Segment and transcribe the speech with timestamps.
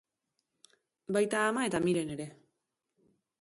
[1.17, 2.27] Baita ama eta Miren ere.